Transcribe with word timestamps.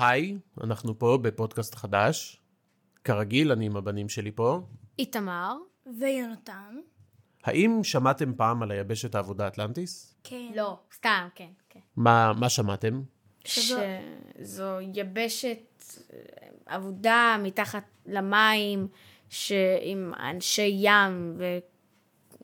היי, 0.00 0.36
אנחנו 0.64 0.98
פה 0.98 1.18
בפודקאסט 1.22 1.74
חדש. 1.74 2.40
כרגיל, 3.04 3.52
אני 3.52 3.66
עם 3.66 3.76
הבנים 3.76 4.08
שלי 4.08 4.30
פה. 4.34 4.60
איתמר. 4.98 5.56
ויונתן. 5.98 6.76
האם 7.44 7.80
שמעתם 7.84 8.34
פעם 8.36 8.62
על 8.62 8.70
היבשת 8.70 9.14
העבודה 9.14 9.46
אטלנטיס? 9.46 10.14
כן. 10.24 10.50
לא, 10.56 10.78
סתם, 10.94 11.28
כן, 11.34 11.48
כן. 11.68 11.80
מה, 11.96 12.32
מה 12.40 12.48
שמעתם? 12.48 13.02
שזו- 13.44 13.76
שזו 14.38 14.64
יבשת 14.94 15.58
אה, 16.12 16.18
אבודה 16.76 17.36
מתחת 17.42 17.84
למים, 18.06 18.88
ש... 19.30 19.52
עם 19.82 20.12
אנשי 20.30 20.72
ים 20.80 21.38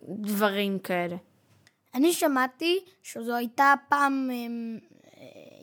ודברים 0.08 0.78
כאלה. 0.78 1.16
אני 1.94 2.12
שמעתי 2.12 2.78
שזו 3.02 3.34
הייתה 3.36 3.74
פעם 3.88 4.28
אמ, 4.32 4.78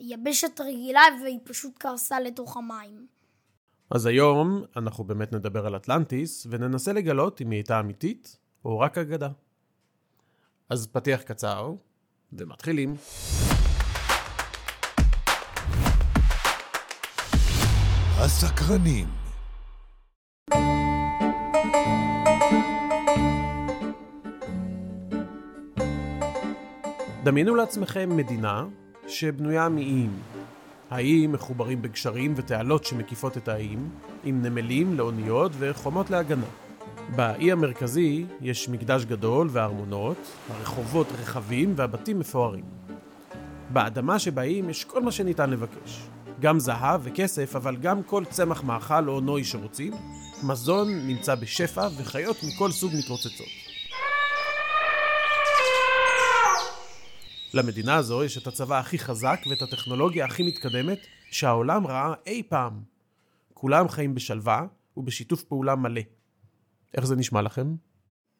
יבשת 0.00 0.60
רגילה 0.60 1.02
והיא 1.22 1.38
פשוט 1.44 1.78
קרסה 1.78 2.20
לתוך 2.20 2.56
המים. 2.56 3.06
אז 3.90 4.06
היום 4.06 4.64
אנחנו 4.76 5.04
באמת 5.04 5.32
נדבר 5.32 5.66
על 5.66 5.76
אטלנטיס, 5.76 6.46
וננסה 6.50 6.92
לגלות 6.92 7.40
אם 7.40 7.50
היא 7.50 7.58
הייתה 7.58 7.80
אמיתית 7.80 8.38
או 8.64 8.78
רק 8.78 8.98
אגדה. 8.98 9.28
אז 10.70 10.86
פתיח 10.86 11.22
קצר, 11.22 11.72
ומתחילים. 12.32 12.94
הסקרנים. 18.18 19.08
דמיינו 27.24 27.54
לעצמכם 27.54 28.16
מדינה 28.16 28.64
שבנויה 29.10 29.68
מאיים. 29.68 30.10
האיים 30.90 31.32
מחוברים 31.32 31.82
בגשרים 31.82 32.34
ותעלות 32.36 32.84
שמקיפות 32.84 33.36
את 33.36 33.48
האיים, 33.48 33.90
עם 34.24 34.42
נמלים 34.42 34.98
לאוניות 34.98 35.52
וחומות 35.58 36.10
להגנה. 36.10 36.46
באי 37.16 37.52
המרכזי 37.52 38.26
יש 38.40 38.68
מקדש 38.68 39.04
גדול 39.04 39.48
וארמונות, 39.52 40.16
הרחובות 40.50 41.06
רחבים 41.20 41.72
והבתים 41.76 42.18
מפוארים. 42.18 42.64
באדמה 43.72 44.18
שבאיים 44.18 44.70
יש 44.70 44.84
כל 44.84 45.02
מה 45.02 45.12
שניתן 45.12 45.50
לבקש. 45.50 46.02
גם 46.40 46.58
זהב 46.58 47.00
וכסף, 47.04 47.56
אבל 47.56 47.76
גם 47.76 48.02
כל 48.02 48.24
צמח 48.24 48.62
מאכל 48.62 49.08
או 49.08 49.20
נוי 49.20 49.44
שרוצים. 49.44 49.92
מזון 50.42 50.88
נמצא 51.06 51.34
בשפע 51.34 51.88
וחיות 51.96 52.36
מכל 52.42 52.70
סוג 52.70 52.92
מתרוצצות. 52.98 53.69
למדינה 57.54 57.96
הזו 57.96 58.24
יש 58.24 58.38
את 58.38 58.46
הצבא 58.46 58.78
הכי 58.78 58.98
חזק 58.98 59.38
ואת 59.50 59.62
הטכנולוגיה 59.62 60.24
הכי 60.24 60.42
מתקדמת 60.42 60.98
שהעולם 61.30 61.86
ראה 61.86 62.14
אי 62.26 62.42
פעם. 62.48 62.82
כולם 63.54 63.88
חיים 63.88 64.14
בשלווה 64.14 64.66
ובשיתוף 64.96 65.42
פעולה 65.42 65.76
מלא. 65.76 66.00
איך 66.94 67.04
זה 67.04 67.16
נשמע 67.16 67.42
לכם? 67.42 67.74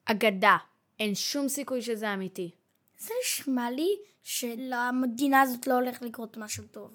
אגדה. 0.04 0.56
אין 0.98 1.14
שום 1.14 1.48
סיכוי 1.48 1.82
שזה 1.82 2.14
אמיתי. 2.14 2.50
זה 2.98 3.14
נשמע 3.24 3.70
לי 3.70 3.88
שלמדינה 4.22 5.40
הזאת 5.40 5.66
לא 5.66 5.74
הולך 5.74 6.02
לקרות 6.02 6.36
משהו 6.36 6.64
טוב. 6.70 6.94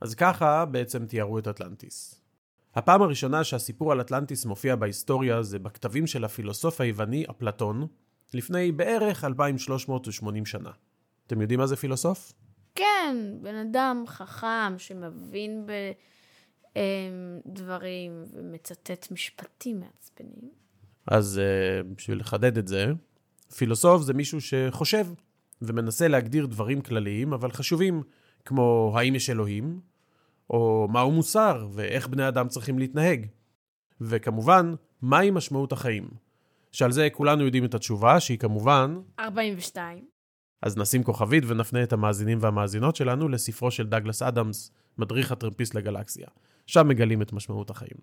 אז 0.00 0.14
ככה 0.14 0.64
בעצם 0.64 1.06
תיארו 1.06 1.38
את 1.38 1.48
אטלנטיס. 1.48 2.20
הפעם 2.74 3.02
הראשונה 3.02 3.44
שהסיפור 3.44 3.92
על 3.92 4.00
אטלנטיס 4.00 4.44
מופיע 4.44 4.76
בהיסטוריה 4.76 5.42
זה 5.42 5.58
בכתבים 5.58 6.06
של 6.06 6.24
הפילוסוף 6.24 6.80
היווני 6.80 7.24
אפלטון, 7.30 7.86
לפני 8.34 8.72
בערך 8.72 9.24
2380 9.24 10.46
שנה. 10.46 10.70
אתם 11.30 11.40
יודעים 11.40 11.60
מה 11.60 11.66
זה 11.66 11.76
פילוסוף? 11.76 12.32
כן, 12.74 13.16
בן 13.42 13.54
אדם 13.54 14.04
חכם 14.06 14.74
שמבין 14.78 15.66
בדברים 17.46 18.24
ומצטט 18.32 19.10
משפטים 19.10 19.80
מעצבנים. 19.80 20.50
אז 21.06 21.40
uh, 21.40 21.86
בשביל 21.96 22.20
לחדד 22.20 22.58
את 22.58 22.68
זה, 22.68 22.86
פילוסוף 23.56 24.02
זה 24.02 24.14
מישהו 24.14 24.40
שחושב 24.40 25.06
ומנסה 25.62 26.08
להגדיר 26.08 26.46
דברים 26.46 26.80
כלליים 26.80 27.32
אבל 27.32 27.50
חשובים, 27.50 28.02
כמו 28.44 28.92
האם 28.96 29.14
יש 29.14 29.30
אלוהים, 29.30 29.80
או 30.50 30.88
מהו 30.90 31.12
מוסר 31.12 31.68
ואיך 31.72 32.08
בני 32.08 32.28
אדם 32.28 32.48
צריכים 32.48 32.78
להתנהג. 32.78 33.26
וכמובן, 34.00 34.74
מהי 35.02 35.30
משמעות 35.30 35.72
החיים. 35.72 36.08
שעל 36.72 36.92
זה 36.92 37.08
כולנו 37.12 37.44
יודעים 37.44 37.64
את 37.64 37.74
התשובה, 37.74 38.20
שהיא 38.20 38.38
כמובן 38.38 39.00
42. 39.20 40.19
אז 40.62 40.76
נשים 40.76 41.02
כוכבית 41.02 41.44
ונפנה 41.46 41.82
את 41.82 41.92
המאזינים 41.92 42.38
והמאזינות 42.40 42.96
שלנו 42.96 43.28
לספרו 43.28 43.70
של 43.70 43.86
דגלס 43.86 44.22
אדמס, 44.22 44.70
מדריך 44.98 45.32
הטרמפיסט 45.32 45.74
לגלקסיה. 45.74 46.26
שם 46.66 46.88
מגלים 46.88 47.22
את 47.22 47.32
משמעות 47.32 47.70
החיים. 47.70 47.96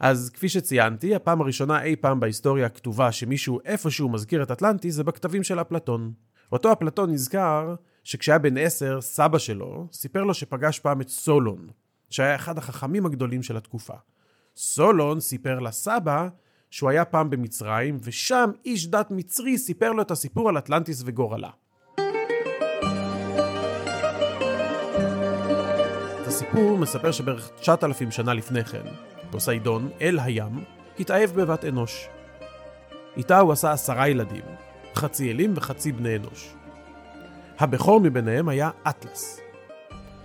אז 0.00 0.30
כפי 0.30 0.48
שציינתי, 0.48 1.14
הפעם 1.14 1.40
הראשונה 1.40 1.82
אי 1.82 1.96
פעם 1.96 2.20
בהיסטוריה 2.20 2.66
הכתובה 2.66 3.12
שמישהו 3.12 3.60
איפשהו 3.64 4.08
מזכיר 4.08 4.42
את 4.42 4.50
אטלנטיס 4.50 4.94
זה 4.94 5.04
בכתבים 5.04 5.42
של 5.42 5.60
אפלטון. 5.60 6.12
אותו 6.52 6.72
אפלטון 6.72 7.10
נזכר 7.10 7.74
שכשהיה 8.04 8.38
בן 8.38 8.58
עשר, 8.58 9.00
סבא 9.00 9.38
שלו 9.38 9.88
סיפר 9.92 10.24
לו 10.24 10.34
שפגש 10.34 10.78
פעם 10.78 11.00
את 11.00 11.08
סולון, 11.08 11.68
שהיה 12.10 12.34
אחד 12.34 12.58
החכמים 12.58 13.06
הגדולים 13.06 13.42
של 13.42 13.56
התקופה. 13.56 13.94
סולון 14.56 15.20
סיפר 15.20 15.58
לסבא 15.60 16.28
שהוא 16.74 16.90
היה 16.90 17.04
פעם 17.04 17.30
במצרים, 17.30 17.98
ושם 18.02 18.50
איש 18.64 18.86
דת 18.86 19.10
מצרי 19.10 19.58
סיפר 19.58 19.92
לו 19.92 20.02
את 20.02 20.10
הסיפור 20.10 20.48
על 20.48 20.58
אטלנטיס 20.58 21.02
וגורלה. 21.06 21.50
את 26.22 26.26
הסיפור 26.26 26.78
מספר 26.78 27.12
שבערך 27.12 27.50
9,000 27.60 28.10
שנה 28.10 28.34
לפני 28.34 28.64
כן, 28.64 28.82
פוסיידון, 29.30 29.90
אל 30.00 30.18
הים, 30.18 30.64
התאהב 31.00 31.30
בבת 31.30 31.64
אנוש. 31.64 32.08
איתה 33.16 33.38
הוא 33.38 33.52
עשה 33.52 33.72
עשרה 33.72 34.08
ילדים, 34.08 34.44
חצי 34.94 35.30
אלים 35.30 35.52
וחצי 35.56 35.92
בני 35.92 36.16
אנוש. 36.16 36.54
הבכור 37.58 38.00
מביניהם 38.00 38.48
היה 38.48 38.70
אטלס. 38.88 39.40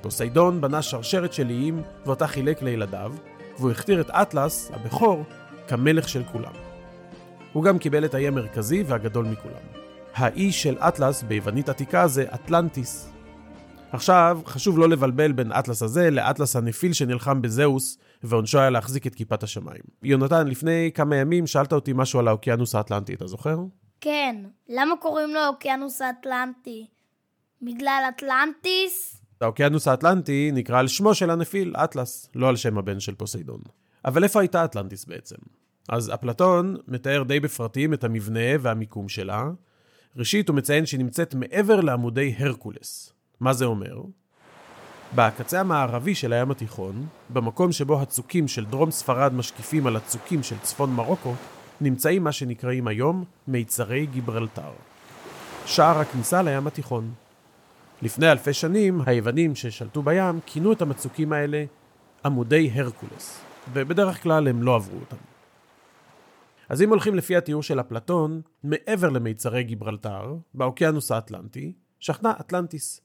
פוסיידון 0.01 0.61
בנה 0.61 0.81
שרשרת 0.81 1.33
של 1.33 1.49
איים 1.49 1.81
ואותה 2.05 2.27
חילק 2.27 2.61
לילדיו, 2.61 3.13
והוא 3.57 3.71
הכתיר 3.71 4.01
את 4.01 4.09
אטלס, 4.09 4.71
הבכור, 4.73 5.23
כמלך 5.69 6.09
של 6.09 6.23
כולם. 6.23 6.51
הוא 7.53 7.63
גם 7.63 7.77
קיבל 7.77 8.05
את 8.05 8.13
האי 8.13 8.27
המרכזי 8.27 8.83
והגדול 8.83 9.25
מכולם. 9.25 9.63
האי 10.13 10.51
של 10.51 10.77
אטלס 10.77 11.23
ביוונית 11.23 11.69
עתיקה 11.69 12.07
זה 12.07 12.25
אטלנטיס. 12.33 13.09
עכשיו, 13.91 14.39
חשוב 14.45 14.79
לא 14.79 14.89
לבלבל 14.89 15.31
בין 15.31 15.51
אטלס 15.51 15.81
הזה 15.81 16.09
לאטלס 16.09 16.55
הנפיל 16.55 16.93
שנלחם 16.93 17.41
בזהוס, 17.41 17.97
ועונשו 18.23 18.59
היה 18.59 18.69
להחזיק 18.69 19.07
את 19.07 19.15
כיפת 19.15 19.43
השמיים. 19.43 19.81
יונתן, 20.03 20.47
לפני 20.47 20.91
כמה 20.93 21.15
ימים 21.15 21.47
שאלת 21.47 21.73
אותי 21.73 21.93
משהו 21.95 22.19
על 22.19 22.27
האוקיינוס 22.27 22.75
האטלנטי, 22.75 23.13
אתה 23.13 23.27
זוכר? 23.27 23.57
כן, 24.01 24.35
למה 24.69 24.95
קוראים 24.97 25.29
לו 25.33 25.39
האוקיינוס 25.39 26.01
האטלנטי? 26.01 26.87
בגלל 27.61 28.03
אטלנטיס? 28.09 29.21
האוקיינוס 29.41 29.87
האטלנטי 29.87 30.51
נקרא 30.53 30.79
על 30.79 30.87
שמו 30.87 31.13
של 31.13 31.29
הנפיל, 31.29 31.75
אטלס, 31.75 32.29
לא 32.35 32.49
על 32.49 32.55
שם 32.55 32.77
הבן 32.77 32.99
של 32.99 33.15
פוסיידון. 33.15 33.61
אבל 34.05 34.23
איפה 34.23 34.39
הייתה 34.39 34.65
אטלנטיס 34.65 35.05
בעצם? 35.05 35.35
אז 35.89 36.13
אפלטון 36.13 36.75
מתאר 36.87 37.23
די 37.23 37.39
בפרטים 37.39 37.93
את 37.93 38.03
המבנה 38.03 38.49
והמיקום 38.59 39.09
שלה. 39.09 39.49
ראשית, 40.17 40.49
הוא 40.49 40.55
מציין 40.55 40.85
שהיא 40.85 40.99
נמצאת 40.99 41.35
מעבר 41.35 41.81
לעמודי 41.81 42.35
הרקולס. 42.39 43.13
מה 43.39 43.53
זה 43.53 43.65
אומר? 43.65 44.01
בקצה 45.15 45.59
המערבי 45.59 46.15
של 46.15 46.33
הים 46.33 46.51
התיכון, 46.51 47.05
במקום 47.29 47.71
שבו 47.71 48.01
הצוקים 48.01 48.47
של 48.47 48.65
דרום 48.65 48.91
ספרד 48.91 49.33
משקיפים 49.33 49.87
על 49.87 49.95
הצוקים 49.95 50.43
של 50.43 50.55
צפון 50.61 50.93
מרוקו, 50.93 51.33
נמצאים 51.81 52.23
מה 52.23 52.31
שנקראים 52.31 52.87
היום 52.87 53.23
מיצרי 53.47 54.05
גיברלטר. 54.05 54.71
שער 55.65 55.99
הכניסה 55.99 56.41
לים 56.41 56.67
התיכון. 56.67 57.11
לפני 58.01 58.31
אלפי 58.31 58.53
שנים, 58.53 59.01
היוונים 59.05 59.55
ששלטו 59.55 60.01
בים 60.01 60.39
כינו 60.45 60.73
את 60.73 60.81
המצוקים 60.81 61.33
האלה 61.33 61.65
עמודי 62.25 62.71
הרקולס, 62.75 63.41
ובדרך 63.73 64.23
כלל 64.23 64.47
הם 64.47 64.63
לא 64.63 64.75
עברו 64.75 64.99
אותם. 64.99 65.28
אז 66.69 66.81
אם 66.81 66.89
הולכים 66.89 67.15
לפי 67.15 67.35
התיאור 67.35 67.63
של 67.63 67.79
אפלטון, 67.79 68.41
מעבר 68.63 69.09
למיצרי 69.09 69.63
גיברלטר, 69.63 70.35
באוקיינוס 70.53 71.11
האטלנטי, 71.11 71.73
שכנה 71.99 72.33
אטלנטיס, 72.39 73.01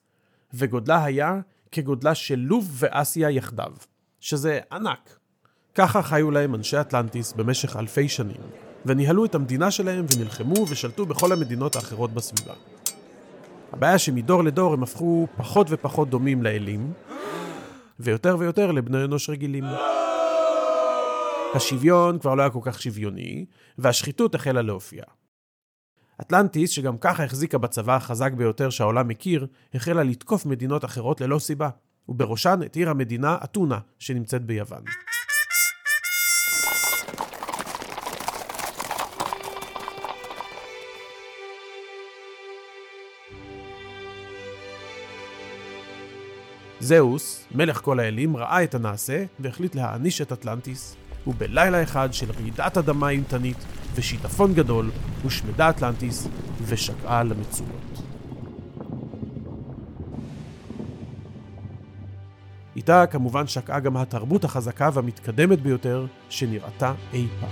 וגודלה 0.55 1.05
היה 1.05 1.41
כגודלה 1.73 2.15
של 2.15 2.39
לוב 2.39 2.71
ואסיה 2.73 3.31
יחדיו, 3.31 3.73
שזה 4.21 4.61
ענק. 4.73 5.19
ככה 5.75 6.03
חיו 6.03 6.31
להם 6.31 6.55
אנשי 6.55 6.81
אטלנטיס 6.81 7.33
במשך 7.33 7.77
אלפי 7.77 8.09
שנים, 8.09 8.41
וניהלו 8.87 9.25
את 9.25 9.35
המדינה 9.35 9.71
שלהם 9.71 10.07
ונלחמו 10.17 10.67
ושלטו 10.69 11.07
בכל 11.07 11.33
המדינות 11.33 11.77
האחרות 11.77 12.11
בסביבה. 12.11 12.55
הבעיה 13.73 13.99
שמדור 13.99 14.45
לדור 14.45 14.73
הם 14.73 14.83
הפכו 14.83 15.27
פחות 15.37 15.67
ופחות 15.71 16.11
דומים 16.11 16.43
לאלים, 16.43 16.93
ויותר 18.01 18.37
ויותר 18.39 18.73
לבני 18.73 19.05
אנוש 19.05 19.31
רגילים. 19.31 19.65
השוויון 21.55 22.19
כבר 22.19 22.35
לא 22.35 22.43
היה 22.43 22.51
כל 22.51 22.61
כך 22.63 22.83
שוויוני, 22.83 23.47
והשחיתות 23.79 24.35
החלה 24.35 24.63
להופיע. 24.63 25.03
אטלנטיס, 26.21 26.71
שגם 26.71 26.99
ככה 26.99 27.25
החזיקה 27.25 27.59
בצבא 27.59 27.97
החזק 27.97 28.33
ביותר 28.33 28.71
שהעולם 28.71 29.09
מכיר, 29.09 29.47
החלה 29.75 30.03
לתקוף 30.03 30.47
מדינות 30.47 30.85
אחרות 30.85 31.21
ללא 31.21 31.39
סיבה. 31.39 31.69
ובראשן 32.09 32.61
את 32.67 32.77
עיר 32.77 32.91
המדינה 32.91 33.39
אתונה, 33.45 33.79
שנמצאת 33.99 34.45
ביוון. 34.45 34.85
זהוס, 46.81 47.47
מלך 47.55 47.81
כל 47.81 48.01
האלים, 48.01 48.37
ראה 48.37 48.65
את 48.65 48.75
הנעשה 48.75 49.25
והחליט 49.41 49.75
להעניש 49.75 50.21
את 50.21 50.33
אטלנטיס, 50.33 50.97
ובלילה 51.27 51.83
אחד 51.83 52.09
של 52.13 52.31
רעידת 52.33 52.77
אדמה 52.79 53.09
אימתנית 53.09 53.57
ושיטפון 53.95 54.55
גדול, 54.55 54.91
הושמדה 55.23 55.71
אטלנטיס 55.71 56.29
ושקעה 56.63 57.23
למצולות. 57.23 58.03
איתה 62.77 63.07
כמובן 63.07 63.47
שקעה 63.47 63.81
גם 63.81 63.97
התרבות 63.97 64.45
החזקה 64.45 64.91
והמתקדמת 64.93 65.61
ביותר 65.61 66.07
שנראתה 66.29 66.95
אי 67.13 67.27
פעם. 67.41 67.51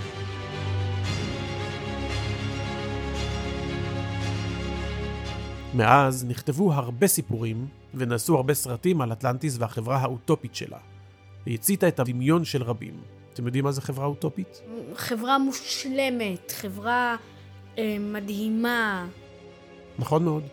מאז 5.73 6.25
נכתבו 6.25 6.73
הרבה 6.73 7.07
סיפורים 7.07 7.67
ונעשו 7.93 8.35
הרבה 8.35 8.53
סרטים 8.53 9.01
על 9.01 9.13
אטלנטיס 9.13 9.57
והחברה 9.59 9.97
האוטופית 9.97 10.55
שלה. 10.55 10.77
היא 11.45 11.55
הציתה 11.55 11.87
את 11.87 11.99
הדמיון 11.99 12.45
של 12.45 12.63
רבים. 12.63 12.93
אתם 13.33 13.45
יודעים 13.45 13.63
מה 13.63 13.71
זה 13.71 13.81
חברה 13.81 14.05
אוטופית? 14.05 14.61
חברה 14.95 15.37
מושלמת, 15.37 16.51
חברה 16.51 17.15
אה, 17.77 17.97
מדהימה. 17.99 19.07
נכון 19.99 20.23
מאוד, 20.23 20.43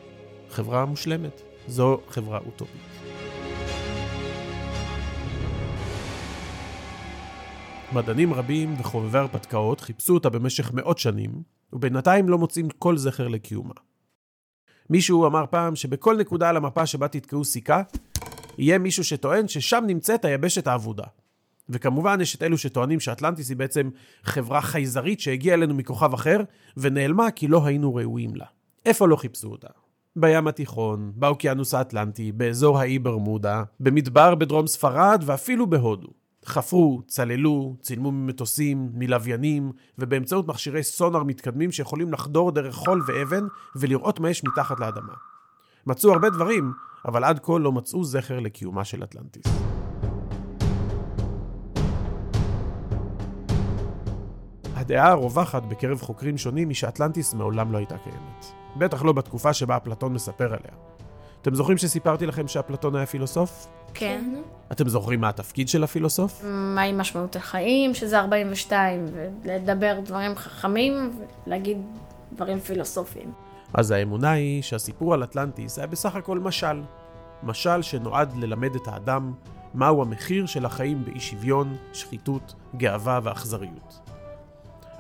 חברה 0.50 0.84
מושלמת. 0.84 1.42
זו 1.68 2.00
חברה 2.08 2.38
אוטופית. 2.38 2.80
מדענים 7.92 8.34
רבים 8.34 8.74
וחובבי 8.80 9.18
הרפתקאות 9.18 9.80
חיפשו 9.80 10.14
אותה 10.14 10.30
במשך 10.30 10.72
מאות 10.72 10.98
שנים, 10.98 11.42
ובינתיים 11.72 12.28
לא 12.28 12.38
מוצאים 12.38 12.68
כל 12.68 12.96
זכר 12.96 13.28
לקיומה. 13.28 13.74
מישהו 14.90 15.26
אמר 15.26 15.44
פעם 15.50 15.76
שבכל 15.76 16.16
נקודה 16.16 16.48
על 16.48 16.56
המפה 16.56 16.86
שבה 16.86 17.08
תתקעו 17.08 17.44
סיכה, 17.44 17.82
יהיה 18.58 18.78
מישהו 18.78 19.04
שטוען 19.04 19.48
ששם 19.48 19.84
נמצאת 19.86 20.24
היבשת 20.24 20.66
האבודה. 20.66 21.04
וכמובן 21.70 22.20
יש 22.20 22.34
את 22.34 22.42
אלו 22.42 22.58
שטוענים 22.58 23.00
שאטלנטיס 23.00 23.48
היא 23.48 23.56
בעצם 23.56 23.90
חברה 24.22 24.60
חייזרית 24.60 25.20
שהגיעה 25.20 25.56
אלינו 25.56 25.74
מכוכב 25.74 26.14
אחר, 26.14 26.40
ונעלמה 26.76 27.30
כי 27.30 27.48
לא 27.48 27.66
היינו 27.66 27.94
ראויים 27.94 28.36
לה. 28.36 28.46
איפה 28.86 29.08
לא 29.08 29.16
חיפשו 29.16 29.48
אותה? 29.48 29.68
בים 30.16 30.48
התיכון, 30.48 31.12
באוקיינוס 31.14 31.74
האטלנטי, 31.74 32.32
באזור 32.32 32.78
האי 32.78 32.98
ברמודה, 32.98 33.62
במדבר 33.80 34.34
בדרום 34.34 34.66
ספרד 34.66 35.22
ואפילו 35.26 35.66
בהודו. 35.66 36.08
חפרו, 36.44 37.02
צללו, 37.06 37.76
צילמו 37.80 38.12
ממטוסים, 38.12 38.90
מלוויינים, 38.94 39.72
ובאמצעות 39.98 40.46
מכשירי 40.46 40.82
סונאר 40.82 41.22
מתקדמים 41.22 41.72
שיכולים 41.72 42.12
לחדור 42.12 42.50
דרך 42.50 42.74
חול 42.74 43.02
ואבן 43.06 43.46
ולראות 43.76 44.20
מה 44.20 44.30
יש 44.30 44.44
מתחת 44.44 44.80
לאדמה. 44.80 45.14
מצאו 45.86 46.12
הרבה 46.12 46.30
דברים, 46.30 46.72
אבל 47.04 47.24
עד 47.24 47.40
כה 47.42 47.58
לא 47.58 47.72
מצאו 47.72 48.04
זכר 48.04 48.40
לקיומה 48.40 48.84
של 48.84 49.04
אטלנטיס. 49.04 49.69
הדעה 54.90 55.10
הרווחת 55.10 55.62
בקרב 55.62 56.00
חוקרים 56.02 56.38
שונים 56.38 56.68
היא 56.68 56.76
שאטלנטיס 56.76 57.34
מעולם 57.34 57.72
לא 57.72 57.78
הייתה 57.78 57.98
קיימת. 57.98 58.46
בטח 58.76 59.02
לא 59.02 59.12
בתקופה 59.12 59.52
שבה 59.52 59.76
אפלטון 59.76 60.12
מספר 60.12 60.44
עליה. 60.44 60.72
אתם 61.42 61.54
זוכרים 61.54 61.78
שסיפרתי 61.78 62.26
לכם 62.26 62.48
שאפלטון 62.48 62.96
היה 62.96 63.06
פילוסוף? 63.06 63.66
כן. 63.94 64.34
אתם 64.72 64.88
זוכרים 64.88 65.20
מה 65.20 65.28
התפקיד 65.28 65.68
של 65.68 65.84
הפילוסוף? 65.84 66.44
מהי 66.44 66.92
משמעות 66.92 67.36
החיים, 67.36 67.94
שזה 67.94 68.18
42, 68.18 69.06
ולדבר 69.42 70.00
דברים 70.04 70.36
חכמים, 70.36 71.10
ולהגיד 71.46 71.78
דברים 72.32 72.60
פילוסופיים. 72.60 73.32
אז 73.74 73.90
האמונה 73.90 74.30
היא 74.30 74.62
שהסיפור 74.62 75.14
על 75.14 75.24
אטלנטיס 75.24 75.78
היה 75.78 75.86
בסך 75.86 76.16
הכל 76.16 76.38
משל. 76.38 76.82
משל 77.42 77.82
שנועד 77.82 78.36
ללמד 78.36 78.74
את 78.74 78.88
האדם 78.88 79.32
מהו 79.74 80.02
המחיר 80.02 80.46
של 80.46 80.66
החיים 80.66 81.04
באי 81.04 81.20
שוויון, 81.20 81.76
שחיתות, 81.92 82.54
גאווה 82.76 83.20
ואכזריות. 83.22 84.09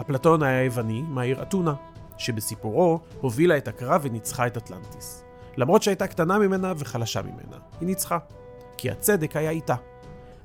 אפלטון 0.00 0.42
היה 0.42 0.64
יווני 0.64 1.02
מהעיר 1.02 1.42
אתונה, 1.42 1.74
שבסיפורו 2.18 3.00
הובילה 3.20 3.56
את 3.56 3.68
הקרב 3.68 4.00
וניצחה 4.04 4.46
את 4.46 4.56
אטלנטיס. 4.56 5.24
למרות 5.56 5.82
שהייתה 5.82 6.06
קטנה 6.06 6.38
ממנה 6.38 6.72
וחלשה 6.78 7.22
ממנה, 7.22 7.56
היא 7.80 7.86
ניצחה. 7.86 8.18
כי 8.76 8.90
הצדק 8.90 9.36
היה 9.36 9.50
איתה. 9.50 9.74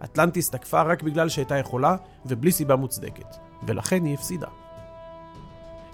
אטלנטיס 0.03 0.49
תקפה 0.49 0.81
רק 0.81 1.03
בגלל 1.03 1.29
שהייתה 1.29 1.57
יכולה 1.57 1.95
ובלי 2.25 2.51
סיבה 2.51 2.75
מוצדקת, 2.75 3.35
ולכן 3.67 4.05
היא 4.05 4.13
הפסידה. 4.13 4.47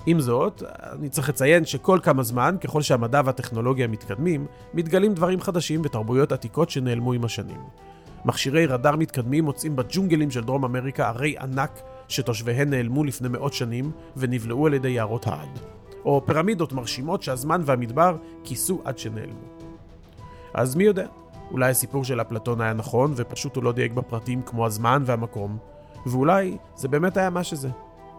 עם 0.06 0.20
זאת, 0.20 0.64
אני 0.92 1.10
צריך 1.10 1.30
לציין 1.30 1.66
שכל 1.66 2.00
כמה 2.04 2.24
זמן, 2.24 2.56
ככל 2.62 2.82
שהמדע 2.82 3.22
והטכנולוגיה 3.26 3.88
מתקדמים, 3.88 4.46
מתגלים 4.74 5.14
דברים 5.14 5.42
חדשים 5.42 5.82
ותרבויות 5.84 6.32
עתיקות 6.32 6.70
שנעלמו 6.70 7.14
עם 7.14 7.26
השנים. 7.26 7.62
מכשירי 8.26 8.66
רדאר 8.66 8.96
מתקדמים 8.96 9.46
מוצאים 9.46 9.76
בג'ונגלים 9.76 10.32
של 10.32 10.44
דרום 10.44 10.66
אמריקה 10.66 11.08
ערי 11.08 11.36
ענק 11.38 11.82
שתושביהן 12.12 12.70
נעלמו 12.70 13.04
לפני 13.04 13.30
מאות 13.30 13.54
שנים 13.54 13.92
ונבלעו 14.18 14.68
על 14.68 14.74
ידי 14.74 14.90
יערות 14.90 15.28
העד. 15.28 15.60
או 16.06 16.22
פירמידות 16.26 16.74
מרשימות 16.74 17.24
שהזמן 17.24 17.62
והמדבר 17.66 18.18
כיסו 18.44 18.82
עד 18.84 18.98
שנעלמו. 18.98 19.48
אז 20.54 20.76
מי 20.76 20.84
יודע, 20.84 21.08
אולי 21.52 21.70
הסיפור 21.72 22.04
של 22.04 22.22
אפלטון 22.22 22.62
היה 22.62 22.74
נכון 22.74 23.14
ופשוט 23.16 23.56
הוא 23.56 23.64
לא 23.64 23.72
דייק 23.72 23.92
בפרטים 23.92 24.42
כמו 24.42 24.66
הזמן 24.66 25.04
והמקום, 25.06 25.58
ואולי 26.06 26.58
זה 26.76 26.88
באמת 26.88 27.18
היה 27.18 27.30
מה 27.30 27.44
שזה, 27.44 27.70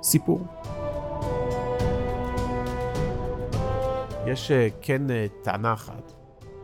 סיפור. 0.02 0.46
יש 4.26 4.50
אה, 4.50 4.68
כן 4.80 5.10
אה, 5.10 5.26
טענה 5.42 5.72
אחת, 5.72 6.12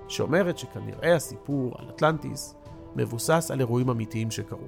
שאומרת 0.08 0.58
שכנראה 0.58 1.14
הסיפור 1.14 1.74
על 1.78 1.88
אטלנטיס 1.88 2.54
מבוסס 2.96 3.50
על 3.50 3.60
אירועים 3.60 3.90
אמיתיים 3.90 4.31
שקרו. 4.31 4.66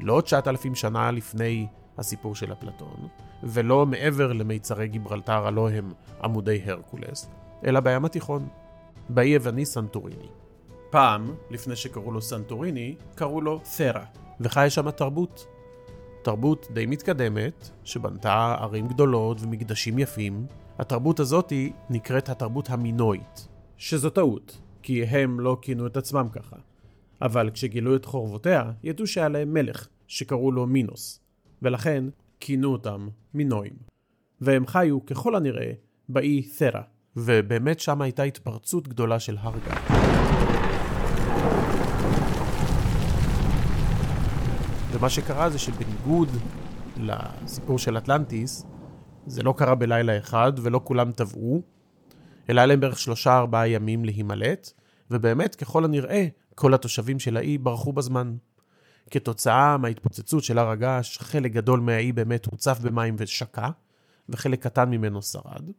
לא 0.00 0.20
9,000 0.20 0.74
שנה 0.74 1.10
לפני 1.10 1.66
הסיפור 1.98 2.34
של 2.34 2.52
אפלטון, 2.52 3.08
ולא 3.42 3.86
מעבר 3.86 4.32
למיצרי 4.32 4.88
גיברלטר 4.88 5.46
הלא 5.46 5.70
הם 5.70 5.92
עמודי 6.22 6.62
הרקולס, 6.66 7.30
אלא 7.66 7.80
בים 7.80 8.04
התיכון, 8.04 8.48
באי 9.08 9.28
יווני 9.28 9.64
סנטוריני. 9.64 10.28
פעם, 10.90 11.34
לפני 11.50 11.76
שקראו 11.76 12.12
לו 12.12 12.22
סנטוריני, 12.22 12.94
קראו 13.14 13.40
לו 13.40 13.60
ת'רה, 13.76 14.04
וחיה 14.40 14.70
שם 14.70 14.90
תרבות. 14.90 15.46
תרבות 16.22 16.66
די 16.72 16.86
מתקדמת, 16.86 17.70
שבנתה 17.84 18.56
ערים 18.60 18.88
גדולות 18.88 19.38
ומקדשים 19.40 19.98
יפים. 19.98 20.46
התרבות 20.78 21.20
הזאת 21.20 21.52
נקראת 21.90 22.28
התרבות 22.28 22.70
המינואית, 22.70 23.48
שזו 23.76 24.10
טעות, 24.10 24.60
כי 24.82 25.04
הם 25.04 25.40
לא 25.40 25.58
כינו 25.62 25.86
את 25.86 25.96
עצמם 25.96 26.28
ככה. 26.32 26.56
אבל 27.22 27.50
כשגילו 27.50 27.96
את 27.96 28.04
חורבותיה, 28.04 28.70
ידעו 28.82 29.06
שהיה 29.06 29.28
להם 29.28 29.54
מלך, 29.54 29.88
שקראו 30.06 30.52
לו 30.52 30.66
מינוס, 30.66 31.20
ולכן 31.62 32.04
כינו 32.40 32.72
אותם 32.72 33.08
מינואים. 33.34 33.72
והם 34.40 34.66
חיו 34.66 35.06
ככל 35.06 35.34
הנראה 35.34 35.72
באי 36.08 36.42
ת'רה, 36.58 36.82
ובאמת 37.16 37.80
שם 37.80 38.02
הייתה 38.02 38.22
התפרצות 38.22 38.88
גדולה 38.88 39.20
של 39.20 39.36
הר 39.40 39.52
גת. 39.58 39.78
ומה 44.92 45.10
שקרה 45.10 45.50
זה 45.50 45.58
שבניגוד 45.58 46.28
לסיפור 46.96 47.78
של 47.78 47.98
אטלנטיס, 47.98 48.66
זה 49.26 49.42
לא 49.42 49.54
קרה 49.56 49.74
בלילה 49.74 50.18
אחד 50.18 50.52
ולא 50.62 50.80
כולם 50.84 51.12
טבעו, 51.12 51.62
אלא 52.50 52.60
היה 52.60 52.66
להם 52.66 52.80
בערך 52.80 52.98
שלושה 52.98 53.38
ארבעה 53.38 53.68
ימים 53.68 54.04
להימלט, 54.04 54.70
ובאמת, 55.10 55.54
ככל 55.54 55.84
הנראה, 55.84 56.26
כל 56.54 56.74
התושבים 56.74 57.18
של 57.18 57.36
האי 57.36 57.58
ברחו 57.58 57.92
בזמן. 57.92 58.36
כתוצאה 59.10 59.76
מההתפוצצות 59.76 60.44
של 60.44 60.58
הר 60.58 60.70
הגעש, 60.70 61.18
חלק 61.18 61.52
גדול 61.52 61.80
מהאי 61.80 62.12
באמת 62.12 62.46
הוצף 62.46 62.78
במים 62.82 63.16
ושקע, 63.18 63.68
וחלק 64.28 64.62
קטן 64.62 64.90
ממנו 64.90 65.22
שרד. 65.22 65.70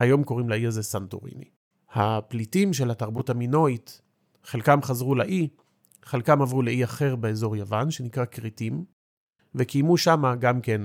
היום 0.00 0.24
קוראים 0.24 0.48
לאי 0.48 0.66
הזה 0.66 0.82
סנטוריני. 0.82 1.50
הפליטים 1.90 2.72
של 2.72 2.90
התרבות 2.90 3.30
המינואית, 3.30 4.00
חלקם 4.44 4.82
חזרו 4.82 5.14
לאי, 5.14 5.48
חלקם 6.02 6.42
עברו 6.42 6.62
לאי 6.62 6.84
אחר 6.84 7.16
באזור 7.16 7.56
יוון, 7.56 7.90
שנקרא 7.90 8.24
כריתים, 8.24 8.84
וקיימו 9.54 9.96
שם 9.96 10.22
גם 10.38 10.60
כן 10.60 10.82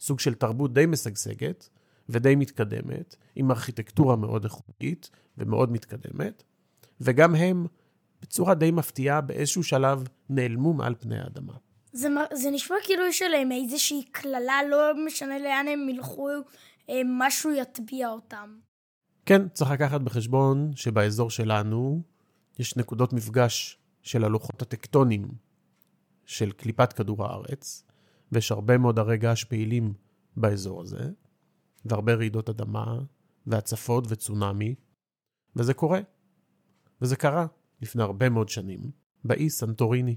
סוג 0.00 0.20
של 0.20 0.34
תרבות 0.34 0.74
די 0.74 0.86
משגשגת 0.86 1.68
ודי 2.08 2.34
מתקדמת, 2.34 3.16
עם 3.36 3.50
ארכיטקטורה 3.50 4.16
מאוד 4.16 4.44
איכותית 4.44 5.10
ומאוד 5.38 5.72
מתקדמת, 5.72 6.42
וגם 7.00 7.34
הם, 7.34 7.66
בצורה 8.20 8.54
די 8.54 8.70
מפתיעה, 8.70 9.20
באיזשהו 9.20 9.62
שלב 9.62 10.04
נעלמו 10.28 10.72
מעל 10.74 10.94
פני 10.94 11.18
האדמה. 11.18 11.52
זה, 11.92 12.08
זה 12.32 12.50
נשמע 12.50 12.76
כאילו 12.84 13.06
יש 13.06 13.22
עליהם 13.22 13.52
איזושהי 13.52 14.04
קללה, 14.12 14.58
לא 14.70 14.92
משנה 15.06 15.38
לאן 15.38 15.66
הם 15.68 15.88
ילכו, 15.88 16.28
אה, 16.90 17.00
משהו 17.04 17.50
יטביע 17.52 18.08
אותם. 18.08 18.58
כן, 19.26 19.48
צריך 19.48 19.70
לקחת 19.70 20.00
בחשבון 20.00 20.70
שבאזור 20.76 21.30
שלנו 21.30 22.02
יש 22.58 22.76
נקודות 22.76 23.12
מפגש 23.12 23.78
של 24.02 24.24
הלוחות 24.24 24.62
הטקטונים 24.62 25.28
של 26.26 26.52
קליפת 26.52 26.92
כדור 26.92 27.24
הארץ, 27.24 27.84
ויש 28.32 28.52
הרבה 28.52 28.78
מאוד 28.78 28.98
הרי 28.98 29.16
געש 29.16 29.44
פעילים 29.44 29.94
באזור 30.36 30.82
הזה, 30.82 31.10
והרבה 31.84 32.14
רעידות 32.14 32.48
אדמה, 32.48 32.98
והצפות 33.46 34.04
וצונאמי, 34.08 34.74
וזה 35.56 35.74
קורה. 35.74 36.00
וזה 37.02 37.16
קרה 37.16 37.46
לפני 37.82 38.02
הרבה 38.02 38.28
מאוד 38.28 38.48
שנים, 38.48 38.80
באי 39.24 39.50
סנטוריני. 39.50 40.16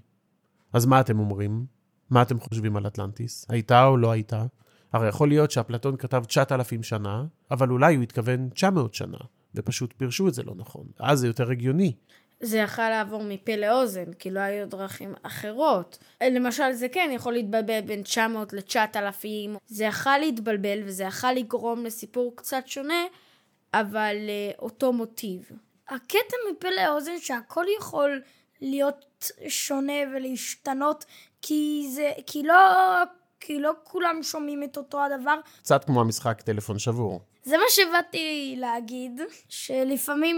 אז 0.74 0.86
מה 0.86 1.01
אתם 1.01 1.20
אומרים? 1.20 1.65
מה 2.10 2.22
אתם 2.22 2.39
חושבים 2.39 2.77
על 2.77 2.88
אטלנטיס? 2.88 3.46
הייתה 3.50 3.86
או 3.86 3.98
לא 3.98 4.12
הייתה? 4.12 4.46
הרי 4.94 5.08
יכול 5.08 5.27
להיות 5.27 5.51
שאפלטון 5.51 5.98
כתב 5.98 6.24
9,000 6.27 6.84
שנה, 6.84 7.25
אבל 7.51 7.70
אולי 7.70 7.96
הוא 7.96 8.03
התכוון 8.03 8.50
900 8.50 8.94
שנה, 8.94 9.18
ופשוט 9.56 9.94
פירשו 9.98 10.27
את 10.27 10.34
זה 10.34 10.44
לא 10.44 10.53
נכון. 10.56 10.86
אז 11.00 11.20
זה 11.20 11.27
יותר 11.27 11.51
הגיוני. 11.51 11.94
זה 12.41 12.58
יכל 12.58 12.89
לעבור 12.89 13.24
מפה 13.24 13.56
לאוזן, 13.56 14.13
כי 14.13 14.32
לא 14.32 14.39
היו 14.39 14.68
דרכים 14.68 15.13
אחרות. 15.24 15.98
למשל, 16.24 16.72
זה 16.74 16.89
כן 16.89 17.10
יכול 17.13 17.34
להתבלבל 17.34 17.82
בין 17.82 18.01
900 18.01 18.53
ל-9,000, 18.53 19.27
זה 19.68 19.84
יכל 19.84 20.18
להתבלבל 20.18 20.80
וזה 20.86 21.03
יכל 21.03 21.32
לגרום 21.32 21.86
לסיפור 21.86 22.34
קצת 22.36 22.63
שונה, 22.65 23.03
אבל 23.74 24.15
uh, 24.15 24.60
אותו 24.60 24.94
מוטיב. 24.94 25.51
הקטע 25.91 26.36
מפה 26.51 26.67
לאוזן 26.69 27.19
שהכל 27.19 27.65
יכול 27.79 28.21
להיות 28.62 29.31
שונה 29.48 29.93
ולהשתנות, 30.13 31.05
כי 31.41 31.88
זה, 31.91 32.12
כי 32.27 32.43
לא, 32.43 32.55
כי 33.39 33.60
לא 33.60 33.71
כולם 33.83 34.24
שומעים 34.24 34.63
את 34.63 34.77
אותו 34.77 35.03
הדבר. 35.03 35.39
קצת 35.60 35.83
כמו 35.83 36.01
המשחק 36.01 36.41
טלפון 36.41 36.79
שבור. 36.79 37.21
זה 37.43 37.57
מה 37.57 37.63
שבאתי 37.69 38.55
להגיד, 38.57 39.21
שלפעמים 39.50 40.38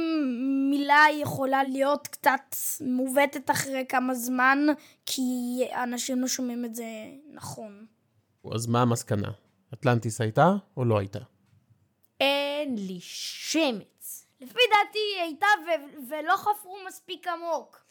מילה 0.69 1.05
יכולה 1.22 1.63
להיות 1.63 2.07
קצת 2.07 2.55
מעוותת 2.81 3.51
אחרי 3.51 3.86
כמה 3.89 4.15
זמן, 4.15 4.60
כי 5.05 5.24
אנשים 5.83 6.22
לא 6.22 6.27
שומעים 6.27 6.65
את 6.65 6.75
זה 6.75 6.86
נכון. 7.33 7.86
אז 8.53 8.67
מה 8.67 8.81
המסקנה? 8.81 9.31
אטלנטיס 9.74 10.22
הייתה 10.22 10.55
או 10.77 10.86
לא 10.86 11.00
הייתה? 11.00 11.19
אין 12.19 12.75
לי 12.77 12.98
שמץ. 13.01 14.02
לפי 14.43 14.59
דעתי 14.69 15.00
היא 15.15 15.21
הייתה 15.21 15.45
ו- 15.65 16.09
ולא 16.09 16.38
חפרו 16.38 16.77
מספיק 16.88 17.27
עמוק. 17.27 17.85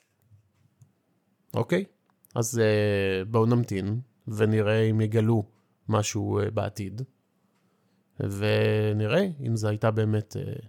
אוקיי, 1.55 1.85
אז 2.35 2.61
uh, 2.61 3.29
בואו 3.29 3.47
נמתין 3.47 4.01
ונראה 4.29 4.81
אם 4.91 5.01
יגלו 5.01 5.45
משהו 5.89 6.41
uh, 6.41 6.51
בעתיד. 6.51 7.03
ונראה 8.21 9.27
אם 9.47 9.57
זו 9.57 9.69
הייתה 9.69 9.91
באמת 9.91 10.37
uh, 10.37 10.67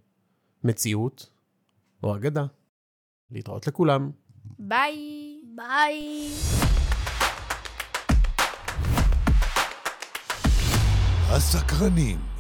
מציאות 0.64 1.30
או 2.04 2.16
אגדה. 2.16 2.46
להתראות 3.32 3.68
לכולם. 3.68 4.12
ביי. 4.60 4.98
ביי. 5.56 6.30
הסקרנים 11.30 12.33